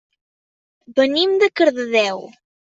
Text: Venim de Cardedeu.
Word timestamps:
Venim 1.01 1.37
de 1.45 1.53
Cardedeu. 1.63 2.29